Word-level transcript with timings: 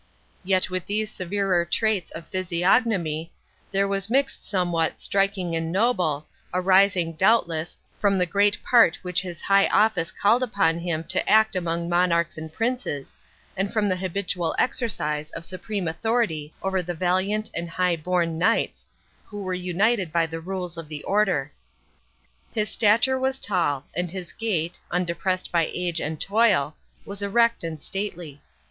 Yet 0.43 0.71
with 0.71 0.87
these 0.87 1.11
severer 1.11 1.63
traits 1.63 2.09
of 2.09 2.25
physiognomy, 2.25 3.31
there 3.69 3.87
was 3.87 4.09
mixed 4.09 4.41
somewhat 4.41 4.99
striking 4.99 5.55
and 5.55 5.71
noble, 5.71 6.25
arising, 6.55 7.13
doubtless, 7.13 7.77
from 7.99 8.17
the 8.17 8.25
great 8.25 8.57
part 8.63 8.97
which 9.03 9.21
his 9.21 9.41
high 9.43 9.67
office 9.67 10.09
called 10.11 10.41
upon 10.41 10.79
him 10.79 11.03
to 11.03 11.29
act 11.29 11.55
among 11.55 11.87
monarchs 11.87 12.35
and 12.35 12.51
princes, 12.51 13.13
and 13.55 13.71
from 13.71 13.87
the 13.87 13.95
habitual 13.95 14.55
exercise 14.57 15.29
of 15.35 15.45
supreme 15.45 15.87
authority 15.87 16.51
over 16.63 16.81
the 16.81 16.95
valiant 16.95 17.51
and 17.53 17.69
high 17.69 17.95
born 17.95 18.39
knights, 18.39 18.87
who 19.25 19.43
were 19.43 19.53
united 19.53 20.11
by 20.11 20.25
the 20.25 20.39
rules 20.39 20.79
of 20.79 20.87
the 20.89 21.03
Order. 21.03 21.51
His 22.51 22.69
stature 22.69 23.19
was 23.19 23.37
tall, 23.37 23.85
and 23.93 24.09
his 24.09 24.33
gait, 24.33 24.79
undepressed 24.89 25.51
by 25.51 25.69
age 25.71 26.01
and 26.01 26.19
toil, 26.19 26.75
was 27.05 27.21
erect 27.21 27.63
and 27.63 27.79
stately. 27.79 28.41